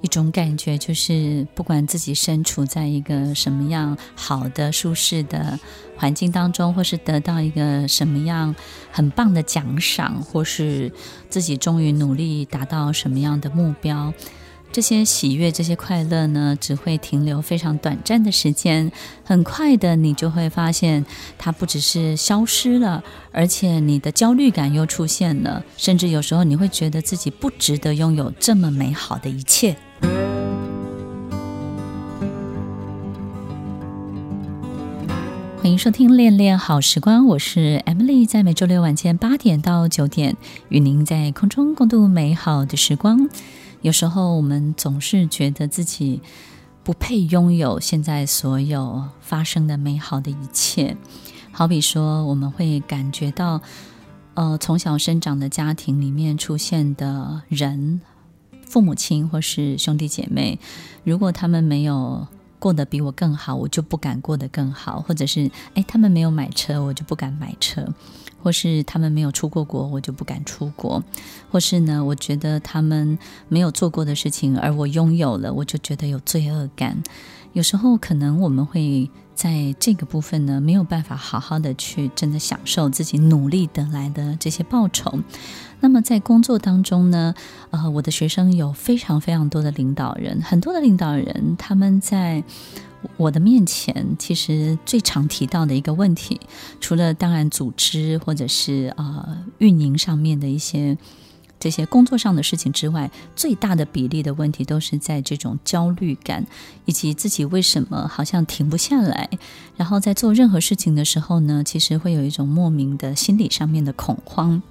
[0.00, 5.58] 一种感觉，就是不管自己身处在一个什么样好的、舒适的
[5.96, 8.54] 环境当中，或是得到一个什么样
[8.92, 10.92] 很棒的奖赏，或是
[11.28, 14.12] 自己终于努力达到什么样的目标？
[14.70, 18.92] 这些喜悦、这些快乐呢，只会停留非常短暂的时间，
[19.24, 21.04] 很快的，你就会发现
[21.38, 29.74] 它不只是消失了，而且你的焦虑感又出现了，甚至有时候你会觉得自己不值得拥有这么美好的一切。
[35.68, 40.34] 欢迎收听《恋恋好时光》，我是 Emily，在每周六晚间八点到九点，
[40.70, 43.28] 与您在空中共度美好的时光。
[43.82, 46.22] 有时候我们总是觉得自己
[46.82, 50.96] 不配拥有现在所有发生的美好的一切，
[51.52, 53.60] 好比说我们会感觉到，
[54.32, 58.00] 呃，从小生长的家庭里面出现的人，
[58.64, 60.58] 父母亲或是兄弟姐妹，
[61.04, 62.26] 如果他们没有
[62.58, 67.86] 过得比我更好，我就不敢过得更好，或者是，哎，他们没有买车，我就不敢买车。
[68.40, 71.02] 或是他们没有出过国，我就不敢出国；
[71.50, 77.02] 或是呢，我觉得他们没有做过的事情，而我拥有了，我就觉得有罪恶感。
[77.52, 85.20] 有时候可能我们会在这个部分呢，没有办法好好的去真的享受自己努力得来的这些报酬。
[85.78, 87.32] 那么在工作当中呢，
[87.70, 92.42] 呃，我的学生有非常非常多的领导人，很多的领导人他们在。
[93.16, 96.40] 我的面前，其实最常提到的一个问题，
[96.80, 100.98] 除了当然组织或者是呃运营上面的一些
[101.60, 106.46] 这些工作上的事情之外，最大的比例的问题都是在这种焦虑感，
[106.84, 109.28] 以及自己为什么好像停不下来，
[109.76, 114.62] 然后在做任何事情的时候呢，其实会有一种莫名的心理上面的恐慌。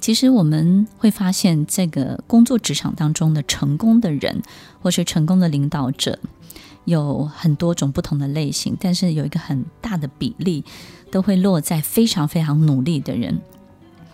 [0.00, 4.42] 其实我们会发现，这个工作职场当中的成功的人，
[4.80, 6.18] 或是成功的领导者。
[6.86, 10.64] 有很多种不同的类型，但是有一个很大的比例
[11.10, 13.38] 都会落在非常非常努力的人。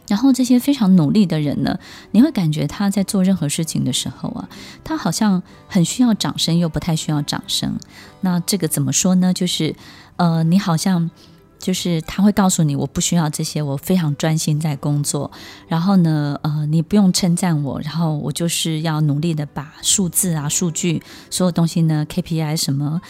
[0.09, 1.79] 然后这些非常努力的人呢，
[2.11, 4.49] 你会感觉他在做任何事情的时候啊，
[4.85, 7.79] 他好像很需要掌声，又不太需要掌声。
[8.21, 9.33] 那这个怎么说呢？
[9.33, 9.75] 就是
[10.17, 11.11] 呃，你好像。
[11.59, 15.33] 就是他会告诉你，我不需要这些，我非常专心在工作。
[15.67, 23.01] 然后呢，呃，你不用称赞我，然后我就是要努力的把数字啊、数据、所有东西呢、KPI 什么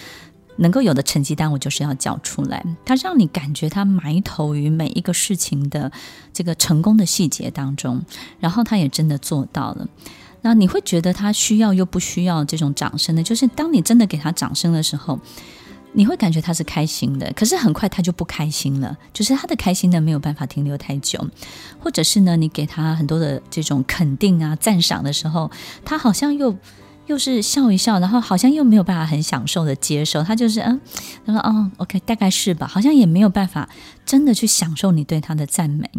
[0.57, 2.65] 能够有的成绩单，我就是要交出来。
[2.85, 5.91] 他让你感觉他埋头于每一个事情的
[6.33, 8.03] 这个成功的细节当中，
[8.41, 9.89] 然后他也真的做到了。
[10.43, 13.23] 那你会觉得他需要又不需要这种掌声呢？
[13.23, 15.19] 就是当你真的给他掌声的时候。
[15.93, 18.95] 你会感觉他是开心的，可是很快他就不开心了。
[19.15, 21.27] 就是他的开心呢，没有办法停留太久，
[21.81, 25.51] 或者是呢，你给他很多的这种肯定啊、赞赏的时候，
[25.87, 26.55] 他好像又
[27.07, 30.23] 又是笑一笑，然后好像又没有办法很享受的接受。
[30.23, 30.81] 他就是嗯，
[31.25, 33.69] 他说哦，OK，大概是吧，好像也没有办法
[34.05, 35.91] 真的去享受你对他的赞美。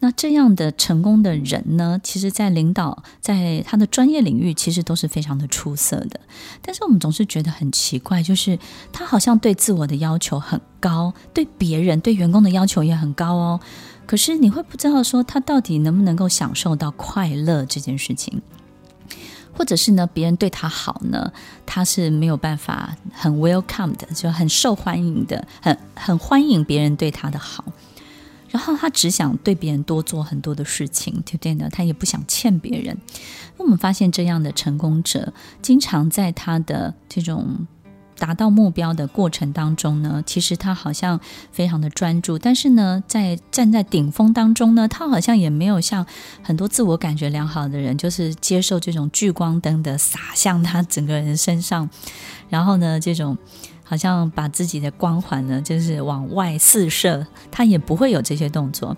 [0.00, 6.20] 那这样的成功的人呢，其实，在领导，在他的专业领域，其实都是非常的出色的。
[6.62, 8.56] 但是我们总是觉得很奇怪，就是
[8.92, 13.58] 他好像对自我的要求很高，对别人、对员工的要求也很高哦。
[14.06, 18.40] 可是你会不知道说，他到底能不能够享受到快乐这件事情，
[19.58, 21.32] 或者是呢，别人对他好呢，
[21.66, 27.64] 他是没有办法很 welcome 的，就很受欢迎的，很很欢迎别人对他的好。
[28.50, 31.68] 然后他只想对别人多做很多的事情，对不对呢？
[31.72, 32.96] 他也不想欠别人。
[33.56, 37.66] 那我们发现这样的成功者，经常在他的这种
[38.18, 41.18] 达到目标的过程当中呢，其实他好像
[41.52, 46.04] 非常的专注，但是呢，在站在顶峰当中呢，他好像也没有像
[46.42, 51.88] 很多自我感觉良好的人，就是接受这种聚光灯的洒向他整个人身上，
[52.48, 53.38] 然后呢，这种。
[53.90, 58.94] 好像把自己的光环呢，就是往外四射，他也不会有这些动作，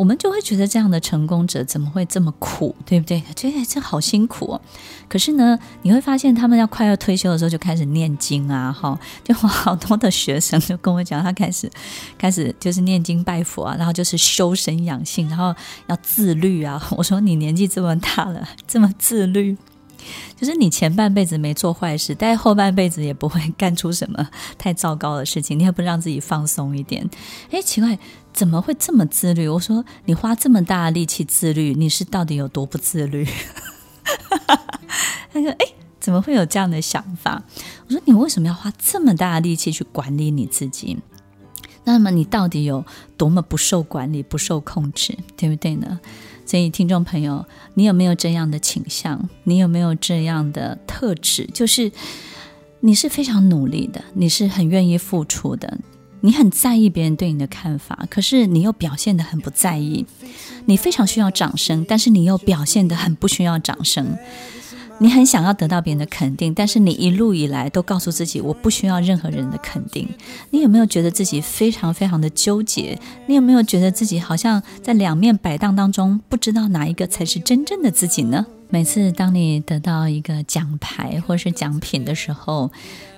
[0.00, 3.22] 我们就会觉得这样的成功者怎么会这么苦，对不对？
[3.36, 4.58] 觉得这好辛苦哦。
[5.06, 11.70] 可是呢，你会发现他们要快要退休的时候就开始念经啊，哈，就好多的学生就跟我讲，他开始
[12.16, 15.54] 开始就是念经拜佛啊，然后就是修身养性，然后
[15.88, 16.82] 要自律啊。
[16.96, 19.54] 我说你年纪这么大了，这么自律。
[20.34, 24.26] 就是你前半辈子没做坏事，但是后半辈子也不会干出什么
[24.56, 25.58] 太糟糕的事情。
[25.58, 27.06] 你也不让自己放松一点？
[27.50, 27.98] 哎，奇怪，
[28.32, 29.48] 怎么会这么自律？
[29.48, 33.26] 我说你花这么大的力气自律，你是到底有多不自律？
[35.32, 35.66] 他说：“哎，
[36.00, 37.42] 怎么会有这样的想法？”
[37.86, 40.98] 我说：“你为什么要花这么大的力气去管理你自己？
[41.84, 42.84] 那么你到底有
[43.16, 46.00] 多么不受管理、不受控制，对不对呢？”
[46.44, 49.28] 所以，听众朋友，你有没有这样的倾向？
[49.44, 51.48] 你有没有这样的特质？
[51.54, 51.92] 就是
[52.80, 55.78] 你是非常努力的，你是很愿意付出的，
[56.20, 60.04] 你很在意别人对你的看法，可是你又表现得很不在意。
[60.66, 64.16] 你非常需要掌声，但是你又表现得很不需要掌声。
[65.02, 70.06] 你很想要得到别人的肯定，但是你一路以来都告诉自己，我不需要任何人的肯定。
[70.50, 72.98] 你有没有觉得自己非常非常的纠结？
[73.26, 78.44] 你有没有觉得自己好像在两面摆荡当中，不知道哪一个才是真正的自己呢？
[78.68, 82.70] 每次当你得到一个奖牌或是奖品的时候，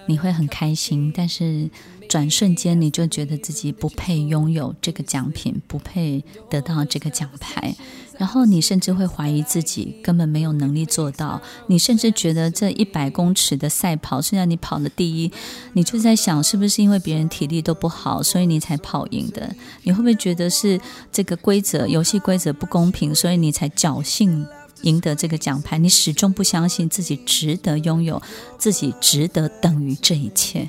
[0.07, 1.69] 你会很开心，但是
[2.13, 7.75] 转瞬间你就觉得自己不配拥有这个奖品，不配得到这个奖牌。
[8.19, 15.33] 然后你甚至会怀疑自己根本没有能力做到，你甚至觉得这一百公尺的赛跑，虽然你跑了第一，
[15.73, 19.57] 你就在想是不是因为别人体力都不好，所以你才跑赢的？
[19.85, 20.79] 你会不会觉得是
[21.11, 24.47] 这个规则，游戏规则不公平，所以你才侥幸
[24.83, 25.79] 赢得这个奖牌？
[25.79, 28.21] 你始终不相信自己值得拥有，
[28.59, 30.69] 自己值得等于这一切。